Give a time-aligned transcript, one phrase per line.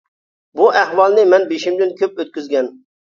[0.61, 2.73] بۇ ئەھۋالنى مەن بېشىمدىن كۆپ ئۆتكۈزگەن.